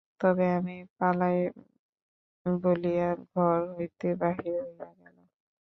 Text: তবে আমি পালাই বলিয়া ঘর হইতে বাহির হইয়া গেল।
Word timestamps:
তবে 0.21 0.45
আমি 0.57 0.75
পালাই 0.97 1.37
বলিয়া 2.45 3.09
ঘর 3.27 3.59
হইতে 3.73 4.07
বাহির 4.21 4.55
হইয়া 4.63 4.89
গেল। 4.99 5.15